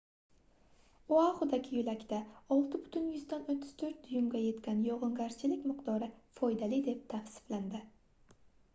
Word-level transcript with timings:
oaxudagi 1.17 1.75
yoʻlakda 1.75 2.21
6,34 2.55 4.01
duymga 4.09 4.43
yetgan 4.47 4.83
yogʻingarchilik 4.89 5.71
miqdori 5.73 6.13
foydali 6.41 6.85
deb 6.93 7.09
tavsiflandi 7.17 7.89